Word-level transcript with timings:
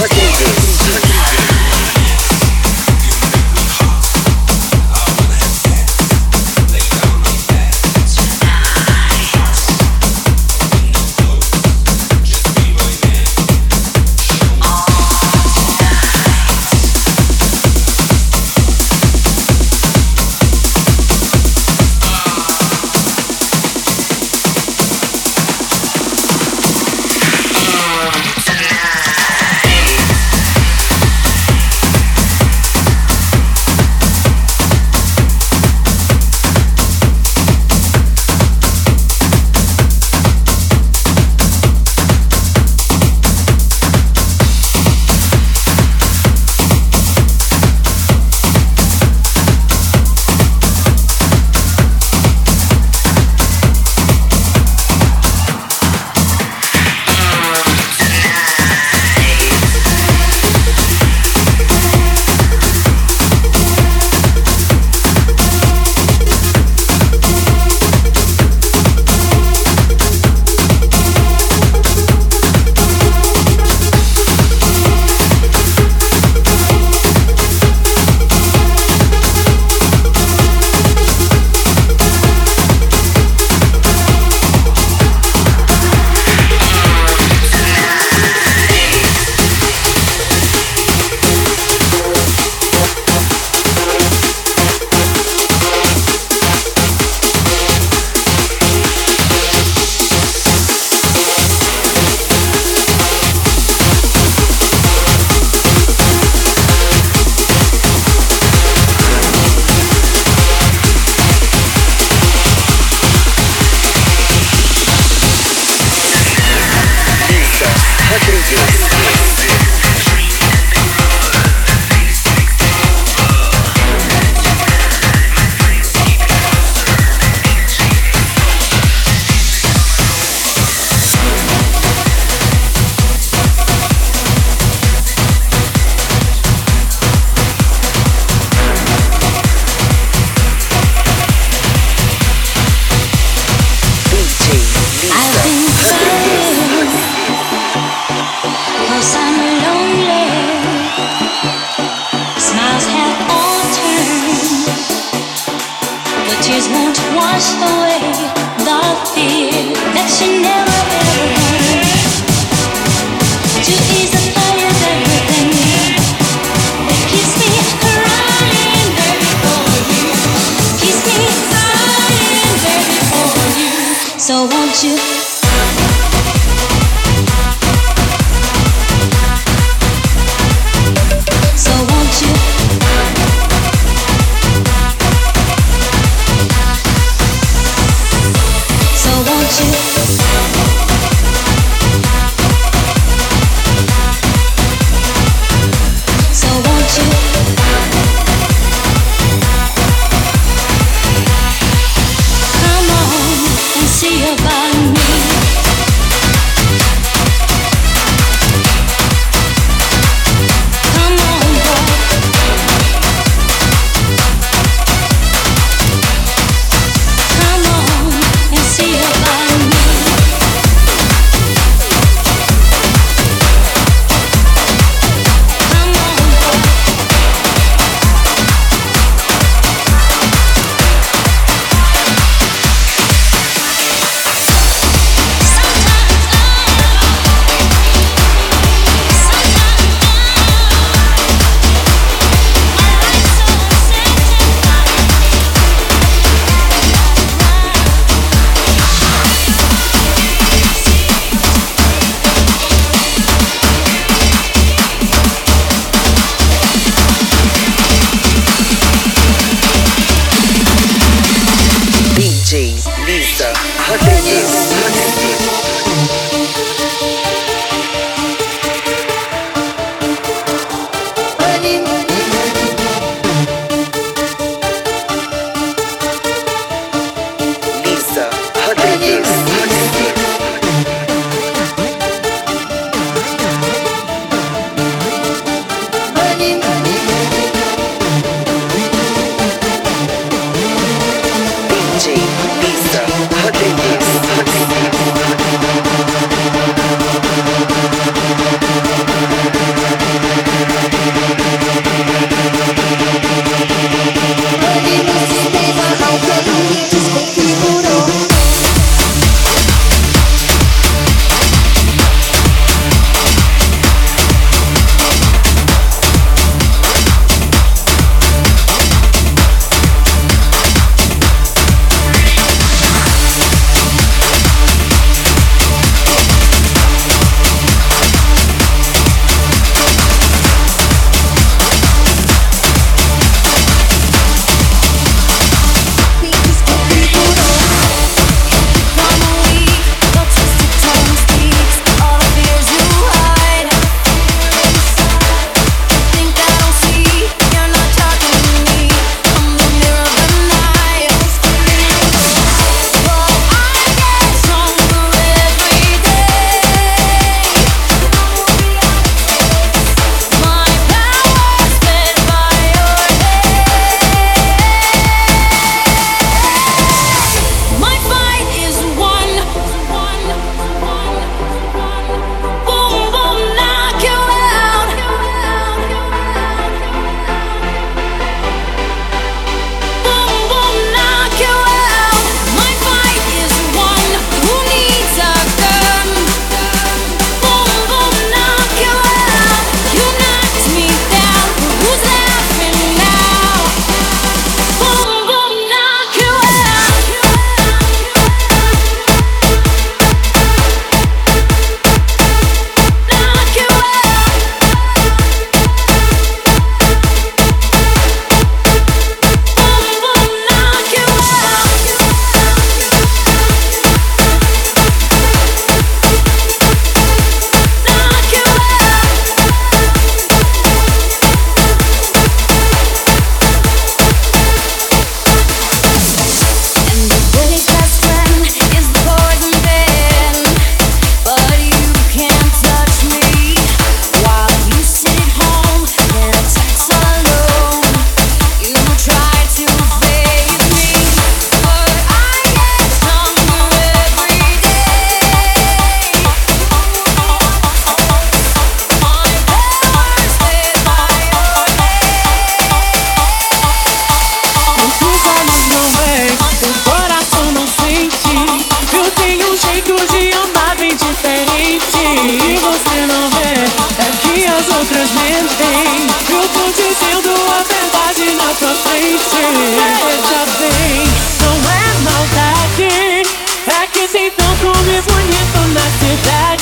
What 0.00 0.08
can 0.08 0.48
you 0.50 0.54
do? 0.54 0.59